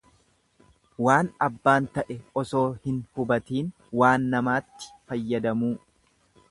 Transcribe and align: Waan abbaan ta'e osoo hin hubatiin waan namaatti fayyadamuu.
Waan 1.07 1.27
abbaan 1.47 1.89
ta'e 1.97 2.17
osoo 2.43 2.63
hin 2.87 2.97
hubatiin 3.19 3.71
waan 4.03 4.27
namaatti 4.35 4.89
fayyadamuu. 5.13 5.75